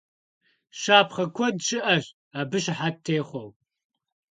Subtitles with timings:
[0.79, 2.05] Щапхъэ куэд щыӀэщ
[2.39, 3.49] абы щыхьэт техъуэу.